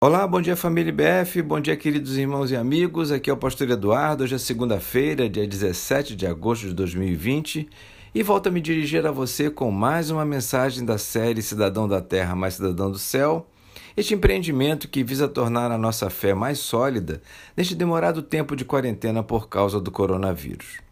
[0.00, 3.10] Olá, bom dia família IBF, bom dia queridos irmãos e amigos.
[3.10, 4.22] Aqui é o pastor Eduardo.
[4.22, 7.68] Hoje é segunda-feira, dia 17 de agosto de 2020,
[8.14, 12.00] e volto a me dirigir a você com mais uma mensagem da série Cidadão da
[12.00, 13.48] Terra mais Cidadão do Céu.
[13.96, 17.20] Este empreendimento que visa tornar a nossa fé mais sólida
[17.56, 20.87] neste demorado tempo de quarentena por causa do coronavírus.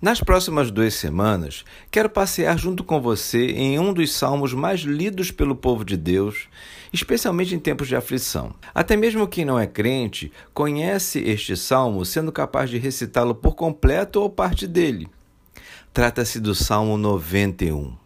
[0.00, 5.30] Nas próximas duas semanas, quero passear junto com você em um dos salmos mais lidos
[5.30, 6.48] pelo povo de Deus,
[6.92, 8.54] especialmente em tempos de aflição.
[8.74, 14.20] Até mesmo quem não é crente conhece este salmo, sendo capaz de recitá-lo por completo
[14.20, 15.08] ou parte dele.
[15.94, 17.96] Trata-se do Salmo 91.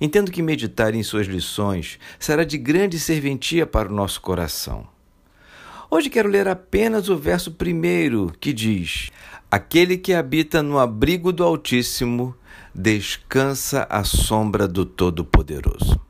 [0.00, 4.93] Entendo que meditar em suas lições será de grande serventia para o nosso coração.
[5.90, 9.10] Hoje quero ler apenas o verso primeiro, que diz:
[9.50, 12.34] Aquele que habita no abrigo do Altíssimo
[12.74, 16.00] descansa à sombra do Todo-Poderoso.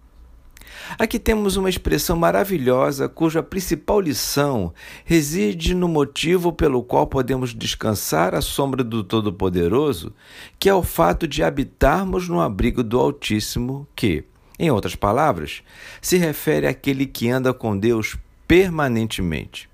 [0.99, 4.73] Aqui temos uma expressão maravilhosa cuja principal lição
[5.05, 10.13] reside no motivo pelo qual podemos descansar à sombra do Todo-Poderoso,
[10.59, 14.25] que é o fato de habitarmos no abrigo do Altíssimo, que,
[14.59, 15.63] em outras palavras,
[16.01, 19.74] se refere àquele que anda com Deus permanentemente.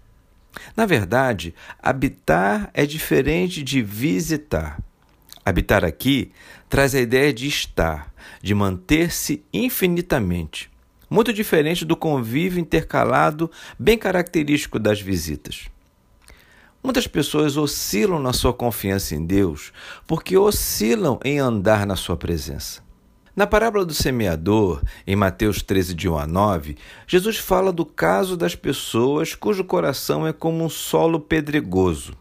[0.77, 4.81] Na verdade, habitar é diferente de visitar.
[5.45, 6.33] Habitar aqui
[6.69, 8.13] traz a ideia de estar,
[8.43, 10.71] de manter-se infinitamente,
[11.09, 15.69] muito diferente do convívio intercalado, bem característico das visitas.
[16.83, 19.73] Muitas pessoas oscilam na sua confiança em Deus
[20.07, 22.90] porque oscilam em andar na sua presença.
[23.41, 28.37] Na parábola do semeador, em Mateus 13, de 1 a 9, Jesus fala do caso
[28.37, 32.13] das pessoas cujo coração é como um solo pedregoso.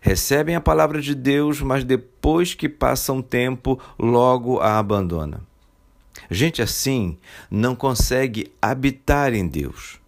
[0.00, 5.40] Recebem a palavra de Deus, mas depois que passa um tempo, logo a abandona.
[6.30, 7.18] Gente assim
[7.50, 9.98] não consegue habitar em Deus.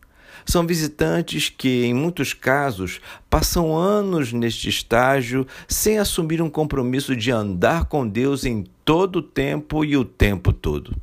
[0.47, 7.33] São visitantes que, em muitos casos, passam anos neste estágio sem assumir um compromisso de
[7.33, 10.96] andar com Deus em todo o tempo e o tempo todo.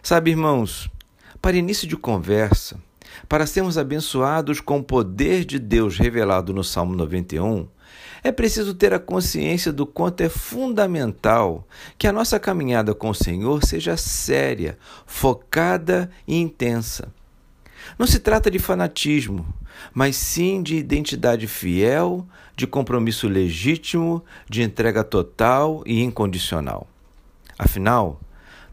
[0.00, 0.88] Sabe, irmãos,
[1.42, 2.80] para início de conversa,
[3.28, 7.66] para sermos abençoados com o poder de Deus revelado no Salmo 91,
[8.22, 11.66] é preciso ter a consciência do quanto é fundamental
[11.98, 17.12] que a nossa caminhada com o Senhor seja séria, focada e intensa.
[17.98, 19.44] Não se trata de fanatismo,
[19.92, 22.26] mas sim de identidade fiel,
[22.56, 26.86] de compromisso legítimo, de entrega total e incondicional.
[27.58, 28.20] Afinal,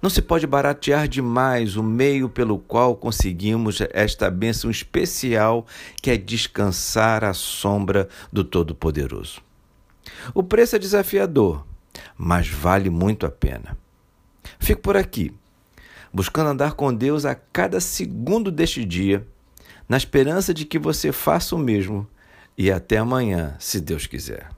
[0.01, 5.65] não se pode baratear demais o meio pelo qual conseguimos esta bênção especial
[6.01, 9.41] que é descansar à sombra do Todo-Poderoso.
[10.33, 11.65] O preço é desafiador,
[12.17, 13.77] mas vale muito a pena.
[14.59, 15.31] Fico por aqui
[16.13, 19.25] buscando andar com Deus a cada segundo deste dia,
[19.91, 22.07] na esperança de que você faça o mesmo.
[22.57, 24.49] E até amanhã, se Deus quiser.